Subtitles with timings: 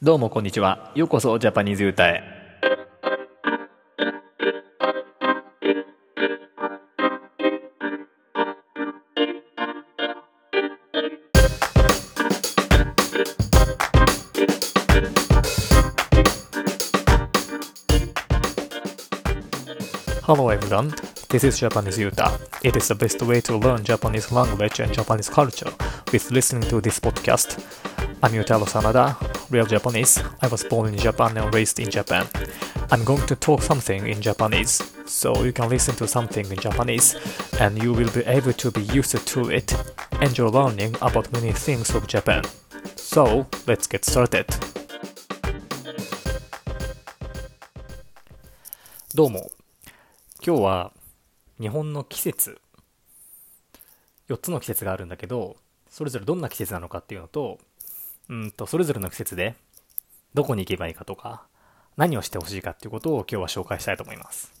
[0.00, 0.92] どうもこんにちは。
[0.94, 2.22] ようこそジャパニーズ歌へ。
[20.22, 20.90] Hello everyone,
[21.30, 22.30] this is Japanese Yuta.
[22.62, 25.72] It is the best way to learn Japanese language and Japanese culture
[26.12, 27.58] with listening to this podcast.
[28.22, 29.16] I'm Yutaro Sanada,
[29.50, 30.22] real Japanese.
[30.42, 32.26] I was born in Japan and raised in Japan.
[32.90, 37.16] I'm going to talk something in Japanese, so you can listen to something in Japanese
[37.60, 39.74] and you will be able to be used to it
[40.20, 42.42] and you're learning about many things of Japan.
[42.96, 44.46] So, let's get started.
[49.14, 49.50] どうも。
[50.46, 50.92] 今日は
[51.60, 52.60] 日本の季節、
[54.28, 55.56] 4つの季節があるんだけど、
[55.90, 57.58] それぞれどんな季節なのかっていうのと、
[58.28, 59.54] うんと、それぞれの季節で
[60.34, 61.46] どこに行けばいいかとか、
[61.96, 64.52] 何をしてほしいかっていうことを今日は紹介したいと思います。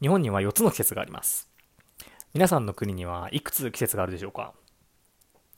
[0.00, 1.48] 日本には4つの季節があります。
[2.34, 4.52] 皆さんの国にはいくつ季節があるでしょうか？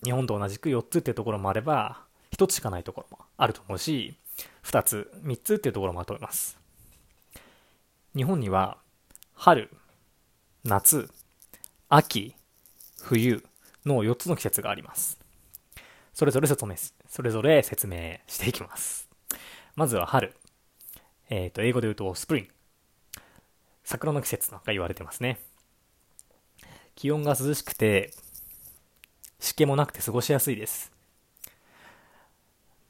[0.03, 2.03] 日本と同じく4つっていうところもあれば、
[2.37, 4.17] 1つしかないところもあると思うし、
[4.65, 6.59] 2つ、3つっていうところもあると思います。
[8.17, 8.79] 日本には
[9.35, 9.71] 春、
[10.65, 11.09] 夏、
[11.89, 12.35] 秋、
[13.03, 13.45] 冬
[13.87, 15.19] の4つの季節があります。
[16.15, 16.77] それぞれ説明、
[17.09, 19.09] それぞれ説明していきます。
[19.75, 20.33] まずは春。
[21.29, 22.49] えっ、ー、と、英語で言うとスプリン。
[23.83, 25.41] 桜の季節なんか言われてますね。
[26.95, 28.13] 気温が涼しくて、
[29.41, 30.93] 湿気もなくて過ごしやすいです。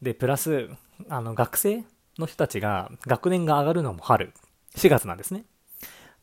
[0.03, 0.69] で、プラス、
[1.09, 1.83] あの、学生
[2.19, 4.35] の人たちが、学年が上がるのも春。
[4.77, 5.47] 4月なんですね。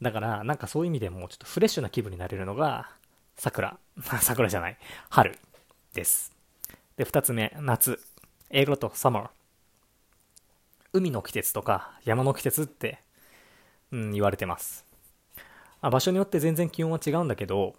[0.04, 2.92] だから、なんかそういう意味でもちょっとフレッシュな気分になれるのが、
[3.38, 3.80] 桜。
[4.22, 4.78] 桜じゃない。
[5.10, 5.40] 春
[5.94, 6.41] です。
[7.02, 8.00] で、二つ目、夏。
[8.52, 9.30] 英語と summer。
[10.94, 13.00] 海の季節とか山の季節って、
[13.92, 14.86] うん、言われてます。
[15.82, 17.74] あ場所によって全然気温は違うんだけど、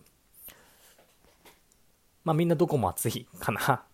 [2.25, 3.84] まあみんなどこも暑いかな。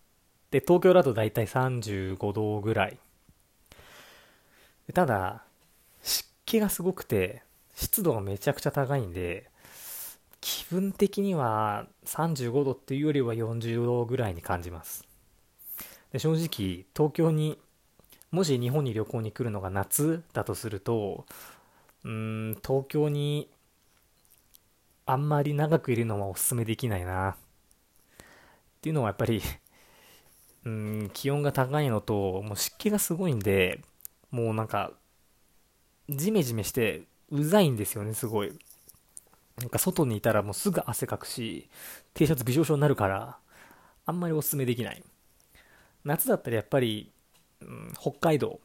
[0.51, 2.99] で、東京だとだいたい35度ぐらい。
[4.95, 5.45] ただ、
[6.03, 7.43] 湿気がすごくて、
[7.75, 9.51] 湿度がめちゃくちゃ高いんで、
[10.41, 15.07] 気分的には35度っていうよりは40度ぐらいに感じます。
[16.13, 17.59] で正直、東京に、
[18.31, 21.27] もし日本に旅行に来るのが夏だとすると、
[22.05, 23.49] うん、東京に
[25.07, 27.31] あんまり長くいるのはお勧めできないな。
[27.31, 27.37] っ
[28.81, 29.43] ていうのはやっぱり
[30.65, 33.81] うん、気温が高いのと、もう湿気がすごいんで、
[34.31, 34.93] もうなんか、
[36.11, 38.53] ジメジメしてうざいんですよね、すごい。
[39.59, 41.69] なんか外にいたらもうすぐ汗かくし、
[42.15, 43.39] T シャツ微少々になるから、
[44.07, 45.03] あんまりおすすめできない。
[46.05, 47.13] 夏だったらやっぱり、
[47.61, 48.61] うん、北海道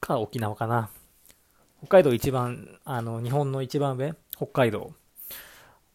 [0.00, 0.90] か沖縄かな。
[1.78, 4.92] 北海道一番、あの、日本の一番上、北海道。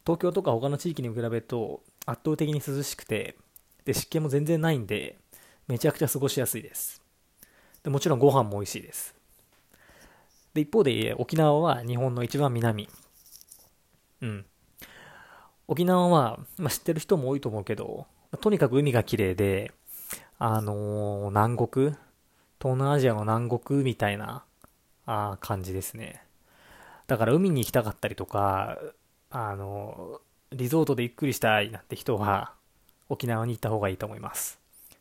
[0.06, 3.38] 東京とか他の地域に比べると圧倒的に涼しくて、
[3.86, 5.18] で、湿気も全然ないんで、
[5.68, 7.02] めちゃくちゃ過ごしやすいです。
[7.84, 9.16] でもちろんご飯も美味しいです。
[10.54, 12.88] で、一方で沖縄は日本の一番南。
[14.22, 14.46] うん。
[15.68, 18.06] 沖縄は、まあ、知ってる人も多いと思うけど、
[18.42, 19.72] とにかく海が綺麗で、
[20.40, 21.96] あのー、南国？
[22.60, 24.46] 東南アジアの南国みたいな、
[25.06, 26.24] あ感じですね。
[27.08, 28.78] だから海に行きたかったりとか、
[29.30, 32.54] あのー、リゾートでゆっくりしたいなんて人は、
[33.10, 34.60] 沖縄に行った方がいいと思います。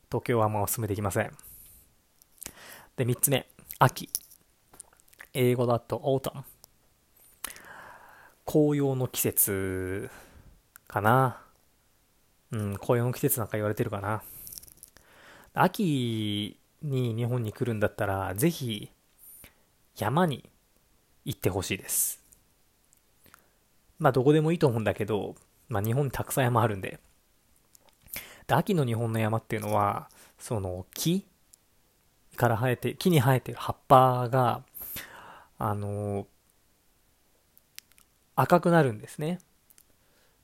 [0.09, 1.33] 東京はあんまお勧めできません。
[2.97, 3.47] で、三つ目、
[3.79, 4.09] 秋。
[5.35, 6.43] 英語だと autumn。
[8.45, 10.11] 紅葉の季節
[10.89, 11.41] かな。
[12.51, 14.23] うん、紅葉の季節なんか言われてるかな。
[15.55, 18.91] 秋に日本に来るんだったら、ぜひ
[19.97, 20.49] 山に
[21.25, 22.23] 行ってほしいです。
[23.99, 25.37] まあどこでもいいと思うんだけど、
[25.69, 26.99] まあ日本にたくさん山あるんで。
[28.47, 31.25] で秋の日本の山っていうのは、その木
[32.37, 34.63] から生えて、木に生えてる葉っぱが
[35.59, 36.27] あの
[38.35, 39.39] 赤くなるんですね。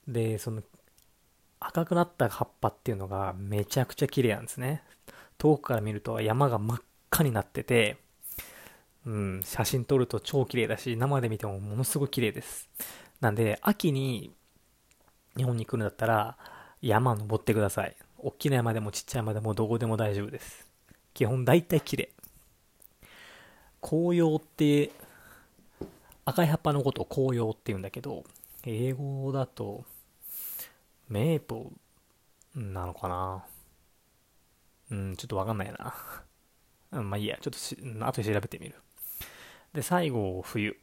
[0.07, 0.63] で、その
[1.61, 4.83] 赤くなった葉っぱっていうのがめちゃくちゃ綺麗なんですね。
[5.39, 7.97] 遠くから見ると山が真っ赤になってて、
[9.07, 12.69] うん、写真撮ると超綺麗だし、生で見てもものすごい綺麗です。
[13.21, 14.33] なんで、秋に
[15.37, 16.37] 日本に来るんだったら、
[16.83, 17.97] 山登ってください。
[18.19, 20.67] 大きな山でもちっちゃい山でもどこでも大丈夫です。
[21.15, 22.11] 基本大体綺麗。
[23.81, 24.91] 紅葉って
[26.25, 28.25] 赤い葉っぱのことを紅葉って言うんだけど、
[28.65, 29.85] 英語だと、
[31.09, 31.71] メープ
[32.55, 33.45] ルなのかな？
[34.91, 35.95] うん、ちょっとわかんないな。
[36.93, 38.75] うん、まあいいや、ちょっとし後で調べてみる。
[39.73, 40.79] で、最後、冬。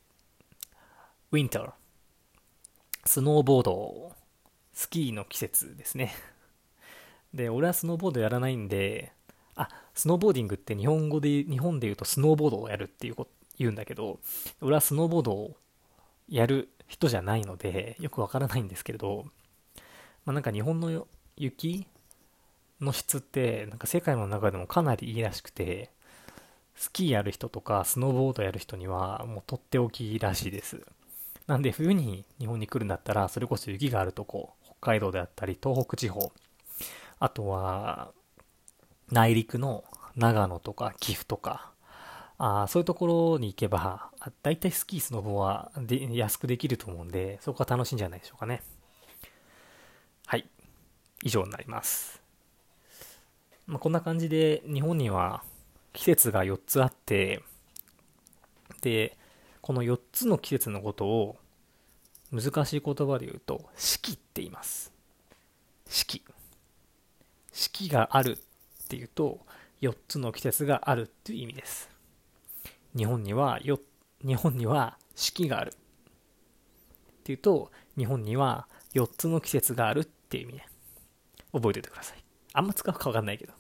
[1.32, 1.72] ウィンター。
[3.06, 4.14] スノーボード、
[4.74, 6.14] スキーの季節ですね。
[7.34, 9.12] で、俺はスノーボードやらないんで、
[9.56, 14.20] あ、スノーボーディングって日本語で、日本で言うとスノーボードをやるっていうこと、言うんだけど、
[14.62, 15.58] 俺はスノーボードを
[16.28, 19.26] やる人じゃないので、よくわからないんですけれど、
[20.26, 21.08] まあ、なんか日本の
[21.38, 21.88] 雪
[22.82, 25.90] の質って、なんか世界の中でもかなりいいらしくて、
[26.76, 30.82] スキーやる人とかスノーボードやる人にはもうとっておきらしいです。
[31.48, 36.32] なんで冬に日本に来るんだったら、それこそ雪があるとこ、北海道であったり東北地方、
[37.20, 38.12] あとは
[39.12, 39.84] 内陸の
[40.16, 41.72] 長野とか岐阜とか、
[42.38, 44.10] あそういうところに行けば、
[44.42, 48.62] だいたいスキー、スノボはで安くできると思うんで、そこは楽しいんじゃないでしょうかね。
[51.26, 52.22] 以上になります。
[53.66, 55.44] まあ、こんな感じで、日本には
[55.92, 57.42] 季節が4つあって、
[58.82, 59.18] で、
[59.62, 61.38] この4つの季節のことを
[62.32, 64.94] 難しい言葉で言うと四季って言います。
[65.90, 66.24] 四季。
[67.52, 68.38] 四季がある
[68.84, 69.40] っていうと
[69.82, 71.90] 4つの季節があるっていう意味です。
[72.96, 73.80] 日本にはよ、
[74.24, 75.78] 日本には四季があるっ
[77.24, 80.68] ていうと日本には4つの季節があるっていう意味ね。
[81.56, 82.24] 覚えておいてください。
[82.54, 83.54] あんま使うかわかんないけど。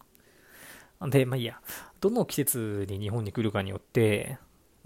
[1.10, 1.60] で、まあいいや。
[2.00, 4.38] どの季節に日本に来るかによって、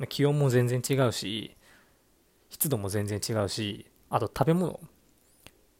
[0.07, 1.56] 気温も全然違うし、
[2.50, 4.79] 湿度も全然違うし、あと食べ物、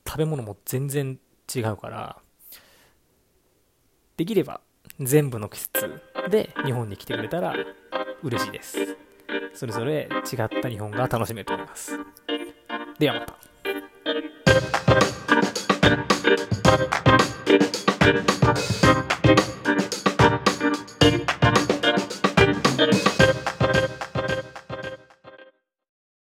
[0.08, 1.20] 食べ物も全然
[1.54, 2.18] 違うから、
[4.18, 4.60] できれば
[5.00, 7.56] 全部の季節で日本に来てくれたら
[8.22, 8.98] 嬉しいです。
[9.54, 11.98] それぞれ違った日本が楽しめると思います。
[13.00, 13.40] ではまた。